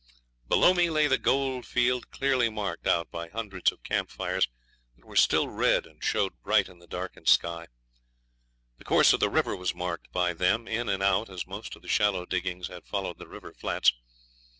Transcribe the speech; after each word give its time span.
Below 0.47 0.71
lay 0.71 1.05
the 1.05 1.19
goldfield 1.19 2.09
clearly 2.09 2.49
marked 2.49 2.87
out 2.87 3.11
by 3.11 3.29
hundreds 3.29 3.71
of 3.71 3.83
camp 3.83 4.09
fires 4.09 4.47
that 4.95 5.05
were 5.05 5.15
still 5.15 5.47
red 5.47 5.85
and 5.85 6.03
showed 6.03 6.41
bright 6.41 6.67
in 6.67 6.79
the 6.79 6.87
darkened 6.87 7.27
sky. 7.27 7.67
The 8.79 8.83
course 8.83 9.13
of 9.13 9.19
the 9.19 9.29
river 9.29 9.55
was 9.55 9.75
marked 9.75 10.11
by 10.11 10.33
them, 10.33 10.67
in 10.67 10.89
and 10.89 11.03
out, 11.03 11.29
as 11.29 11.45
most 11.45 11.75
of 11.75 11.83
the 11.83 11.87
shallow 11.87 12.25
diggings 12.25 12.67
had 12.67 12.87
followed 12.87 13.19
the 13.19 13.27
river 13.27 13.53
flats. 13.53 13.93